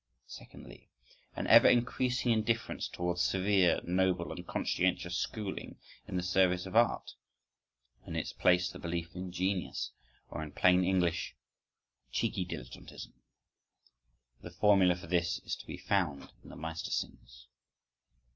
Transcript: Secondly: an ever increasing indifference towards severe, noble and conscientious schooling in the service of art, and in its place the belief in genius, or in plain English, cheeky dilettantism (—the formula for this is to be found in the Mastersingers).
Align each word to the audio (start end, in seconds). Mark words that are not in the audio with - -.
Secondly: 0.25 0.89
an 1.35 1.45
ever 1.45 1.67
increasing 1.67 2.31
indifference 2.31 2.87
towards 2.87 3.21
severe, 3.21 3.81
noble 3.83 4.31
and 4.31 4.47
conscientious 4.47 5.15
schooling 5.15 5.77
in 6.07 6.15
the 6.17 6.23
service 6.23 6.65
of 6.65 6.75
art, 6.75 7.13
and 8.03 8.15
in 8.15 8.19
its 8.19 8.33
place 8.33 8.71
the 8.71 8.79
belief 8.79 9.15
in 9.15 9.31
genius, 9.31 9.91
or 10.31 10.41
in 10.41 10.53
plain 10.53 10.83
English, 10.83 11.35
cheeky 12.11 12.43
dilettantism 12.43 13.13
(—the 14.41 14.49
formula 14.49 14.95
for 14.95 15.05
this 15.05 15.37
is 15.45 15.55
to 15.55 15.67
be 15.67 15.77
found 15.77 16.31
in 16.43 16.49
the 16.49 16.55
Mastersingers). 16.55 17.45